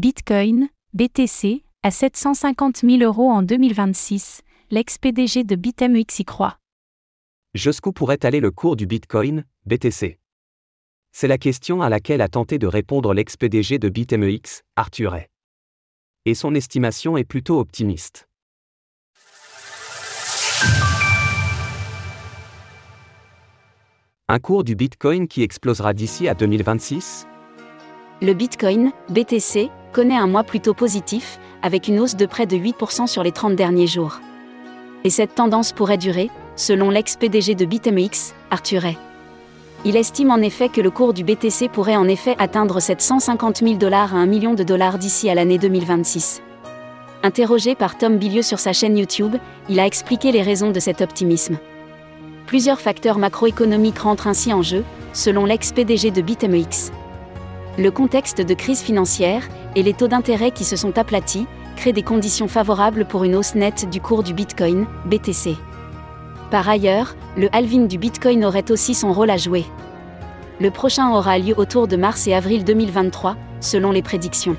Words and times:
Bitcoin, 0.00 0.70
BTC, 0.94 1.62
à 1.82 1.90
750 1.90 2.78
000 2.78 3.02
euros 3.02 3.28
en 3.28 3.42
2026, 3.42 4.40
l'ex-PDG 4.70 5.44
de 5.44 5.56
BitMEX 5.56 6.20
y 6.20 6.24
croit. 6.24 6.56
Jusqu'où 7.52 7.92
pourrait 7.92 8.24
aller 8.24 8.40
le 8.40 8.50
cours 8.50 8.76
du 8.76 8.86
Bitcoin, 8.86 9.44
BTC 9.66 10.18
C'est 11.12 11.28
la 11.28 11.36
question 11.36 11.82
à 11.82 11.90
laquelle 11.90 12.22
a 12.22 12.28
tenté 12.28 12.58
de 12.58 12.66
répondre 12.66 13.12
l'ex-PDG 13.12 13.78
de 13.78 13.90
BitMEX, 13.90 14.62
Arthur 14.74 15.10
Ray. 15.10 15.26
Et 16.24 16.32
son 16.32 16.54
estimation 16.54 17.18
est 17.18 17.24
plutôt 17.24 17.60
optimiste. 17.60 18.26
Un 24.28 24.38
cours 24.38 24.64
du 24.64 24.76
Bitcoin 24.76 25.28
qui 25.28 25.42
explosera 25.42 25.92
d'ici 25.92 26.26
à 26.26 26.32
2026 26.32 27.26
Le 28.22 28.32
Bitcoin, 28.32 28.92
BTC, 29.10 29.70
connaît 29.92 30.16
un 30.16 30.26
mois 30.26 30.44
plutôt 30.44 30.74
positif, 30.74 31.38
avec 31.62 31.88
une 31.88 32.00
hausse 32.00 32.16
de 32.16 32.26
près 32.26 32.46
de 32.46 32.56
8% 32.56 33.06
sur 33.06 33.22
les 33.22 33.32
30 33.32 33.56
derniers 33.56 33.86
jours. 33.86 34.20
Et 35.04 35.10
cette 35.10 35.34
tendance 35.34 35.72
pourrait 35.72 35.98
durer, 35.98 36.30
selon 36.56 36.90
l'ex-PDG 36.90 37.54
de 37.54 37.64
BitMEX, 37.64 38.34
Arthur 38.50 38.82
Ray. 38.82 38.98
Il 39.84 39.96
estime 39.96 40.30
en 40.30 40.36
effet 40.38 40.68
que 40.68 40.82
le 40.82 40.90
cours 40.90 41.14
du 41.14 41.24
BTC 41.24 41.68
pourrait 41.68 41.96
en 41.96 42.06
effet 42.06 42.36
atteindre 42.38 42.80
750 42.80 43.58
000 43.58 43.74
dollars 43.74 44.14
à 44.14 44.18
1 44.18 44.26
million 44.26 44.52
de 44.52 44.62
dollars 44.62 44.98
d'ici 44.98 45.30
à 45.30 45.34
l'année 45.34 45.56
2026. 45.56 46.42
Interrogé 47.22 47.74
par 47.74 47.96
Tom 47.96 48.18
Bilieu 48.18 48.42
sur 48.42 48.58
sa 48.58 48.74
chaîne 48.74 48.98
YouTube, 48.98 49.36
il 49.70 49.80
a 49.80 49.86
expliqué 49.86 50.32
les 50.32 50.42
raisons 50.42 50.70
de 50.70 50.80
cet 50.80 51.00
optimisme. 51.00 51.56
Plusieurs 52.46 52.80
facteurs 52.80 53.18
macroéconomiques 53.18 53.98
rentrent 53.98 54.26
ainsi 54.26 54.52
en 54.52 54.60
jeu, 54.60 54.84
selon 55.14 55.46
l'ex-PDG 55.46 56.10
de 56.10 56.20
BitMEX. 56.20 56.92
Le 57.80 57.90
contexte 57.90 58.42
de 58.42 58.52
crise 58.52 58.82
financière 58.82 59.48
et 59.74 59.82
les 59.82 59.94
taux 59.94 60.06
d'intérêt 60.06 60.50
qui 60.50 60.64
se 60.64 60.76
sont 60.76 60.98
aplatis 60.98 61.46
créent 61.76 61.94
des 61.94 62.02
conditions 62.02 62.46
favorables 62.46 63.06
pour 63.06 63.24
une 63.24 63.34
hausse 63.34 63.54
nette 63.54 63.88
du 63.88 64.02
cours 64.02 64.22
du 64.22 64.34
Bitcoin, 64.34 64.86
BTC. 65.06 65.56
Par 66.50 66.68
ailleurs, 66.68 67.16
le 67.38 67.48
halving 67.56 67.88
du 67.88 67.96
Bitcoin 67.96 68.44
aurait 68.44 68.70
aussi 68.70 68.94
son 68.94 69.14
rôle 69.14 69.30
à 69.30 69.38
jouer. 69.38 69.64
Le 70.60 70.70
prochain 70.70 71.10
aura 71.10 71.38
lieu 71.38 71.54
autour 71.56 71.88
de 71.88 71.96
mars 71.96 72.26
et 72.26 72.34
avril 72.34 72.64
2023, 72.64 73.36
selon 73.60 73.92
les 73.92 74.02
prédictions. 74.02 74.58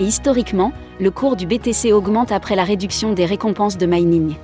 Et 0.00 0.04
historiquement, 0.04 0.72
le 0.98 1.12
cours 1.12 1.36
du 1.36 1.46
BTC 1.46 1.92
augmente 1.92 2.32
après 2.32 2.56
la 2.56 2.64
réduction 2.64 3.12
des 3.12 3.26
récompenses 3.26 3.78
de 3.78 3.86
mining. 3.86 4.34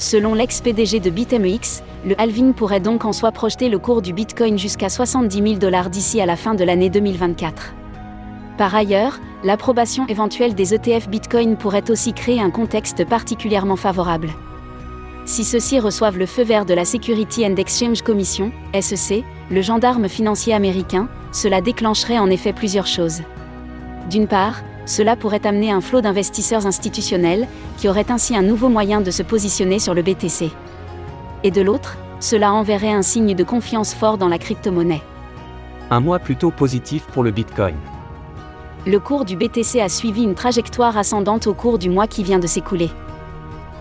Selon 0.00 0.32
l'ex-PDG 0.32 0.98
de 0.98 1.10
BitMEX, 1.10 1.82
le 2.06 2.18
halving 2.18 2.54
pourrait 2.54 2.80
donc 2.80 3.04
en 3.04 3.12
soi 3.12 3.32
projeter 3.32 3.68
le 3.68 3.78
cours 3.78 4.00
du 4.00 4.14
Bitcoin 4.14 4.58
jusqu'à 4.58 4.88
70 4.88 5.42
000 5.42 5.54
dollars 5.56 5.90
d'ici 5.90 6.22
à 6.22 6.26
la 6.26 6.36
fin 6.36 6.54
de 6.54 6.64
l'année 6.64 6.88
2024. 6.88 7.74
Par 8.56 8.74
ailleurs, 8.74 9.20
l'approbation 9.44 10.06
éventuelle 10.06 10.54
des 10.54 10.72
ETF 10.72 11.10
Bitcoin 11.10 11.58
pourrait 11.58 11.90
aussi 11.90 12.14
créer 12.14 12.40
un 12.40 12.48
contexte 12.50 13.04
particulièrement 13.04 13.76
favorable. 13.76 14.30
Si 15.26 15.44
ceux-ci 15.44 15.78
reçoivent 15.78 16.16
le 16.16 16.24
feu 16.24 16.44
vert 16.44 16.64
de 16.64 16.72
la 16.72 16.86
Security 16.86 17.44
and 17.44 17.56
Exchange 17.56 18.00
Commission, 18.00 18.52
SEC, 18.80 19.22
le 19.50 19.60
gendarme 19.60 20.08
financier 20.08 20.54
américain, 20.54 21.10
cela 21.30 21.60
déclencherait 21.60 22.18
en 22.18 22.30
effet 22.30 22.54
plusieurs 22.54 22.86
choses. 22.86 23.20
D'une 24.08 24.28
part, 24.28 24.62
cela 24.90 25.14
pourrait 25.14 25.46
amener 25.46 25.70
un 25.70 25.80
flot 25.80 26.00
d'investisseurs 26.00 26.66
institutionnels, 26.66 27.46
qui 27.78 27.88
auraient 27.88 28.10
ainsi 28.10 28.36
un 28.36 28.42
nouveau 28.42 28.68
moyen 28.68 29.00
de 29.00 29.12
se 29.12 29.22
positionner 29.22 29.78
sur 29.78 29.94
le 29.94 30.02
BTC. 30.02 30.50
Et 31.44 31.52
de 31.52 31.62
l'autre, 31.62 31.96
cela 32.18 32.52
enverrait 32.52 32.92
un 32.92 33.02
signe 33.02 33.36
de 33.36 33.44
confiance 33.44 33.94
fort 33.94 34.18
dans 34.18 34.26
la 34.26 34.38
crypto-monnaie. 34.38 35.02
Un 35.90 36.00
mois 36.00 36.18
plutôt 36.18 36.50
positif 36.50 37.04
pour 37.12 37.22
le 37.22 37.30
Bitcoin. 37.30 37.76
Le 38.84 38.98
cours 38.98 39.24
du 39.24 39.36
BTC 39.36 39.80
a 39.80 39.88
suivi 39.88 40.24
une 40.24 40.34
trajectoire 40.34 40.98
ascendante 40.98 41.46
au 41.46 41.54
cours 41.54 41.78
du 41.78 41.88
mois 41.88 42.08
qui 42.08 42.24
vient 42.24 42.40
de 42.40 42.48
s'écouler. 42.48 42.90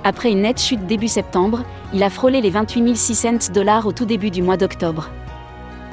Après 0.03 0.31
une 0.31 0.43
nette 0.43 0.61
chute 0.61 0.85
début 0.85 1.07
septembre, 1.07 1.63
il 1.91 2.03
a 2.03 2.11
frôlé 2.11 2.39
les 2.39 2.51
28 2.51 2.95
600 2.95 3.51
dollars 3.51 3.87
au 3.87 3.93
tout 3.93 4.05
début 4.05 4.29
du 4.29 4.43
mois 4.43 4.57
d'octobre. 4.57 5.09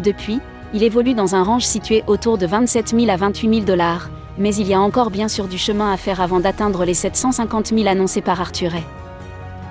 Depuis, 0.04 0.40
il 0.74 0.82
évolue 0.82 1.14
dans 1.14 1.34
un 1.34 1.42
range 1.42 1.64
situé 1.64 2.04
autour 2.06 2.36
de 2.36 2.46
27 2.46 2.88
000 2.90 3.08
à 3.08 3.16
28 3.16 3.48
000 3.48 3.64
dollars, 3.64 4.10
mais 4.38 4.54
il 4.54 4.68
y 4.68 4.74
a 4.74 4.80
encore 4.80 5.10
bien 5.10 5.28
sûr 5.28 5.48
du 5.48 5.58
chemin 5.58 5.92
à 5.92 5.96
faire 5.96 6.20
avant 6.20 6.40
d'atteindre 6.40 6.84
les 6.84 6.94
750 6.94 7.68
000 7.68 7.86
annoncés 7.88 8.20
par 8.20 8.40
Arthur. 8.40 8.72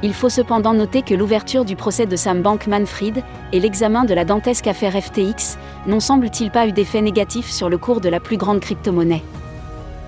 Il 0.03 0.13
faut 0.13 0.29
cependant 0.29 0.73
noter 0.73 1.01
que 1.01 1.13
l'ouverture 1.13 1.65
du 1.65 1.75
procès 1.75 2.05
de 2.05 2.15
Sam 2.15 2.41
Bankman-Fried 2.41 3.23
et 3.53 3.59
l'examen 3.59 4.03
de 4.03 4.13
la 4.13 4.25
dantesque 4.25 4.67
affaire 4.67 5.01
FTX 5.01 5.57
n'ont 5.87 5.99
semble-t-il 5.99 6.51
pas 6.51 6.67
eu 6.67 6.71
d'effet 6.71 7.01
négatif 7.01 7.49
sur 7.49 7.69
le 7.69 7.77
cours 7.77 8.01
de 8.01 8.09
la 8.09 8.19
plus 8.19 8.37
grande 8.37 8.59
crypto-monnaie. 8.59 9.23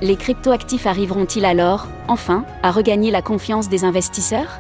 Les 0.02 0.16
cryptoactifs 0.16 0.86
arriveront-ils 0.86 1.46
alors, 1.46 1.88
enfin, 2.08 2.46
à 2.62 2.72
regagner 2.72 3.10
la 3.10 3.22
confiance 3.22 3.70
des 3.70 3.86
investisseurs? 3.86 4.60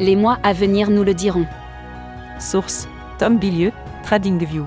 Les 0.00 0.16
mois 0.16 0.38
à 0.42 0.52
venir 0.52 0.90
nous 0.90 1.04
le 1.04 1.14
diront. 1.14 1.46
Source 2.40 2.88
Tom 3.18 3.36
Bilieu, 3.36 3.70
TradingView. 4.02 4.66